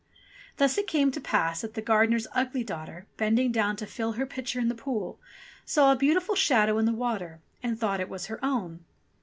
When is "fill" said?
3.85-4.13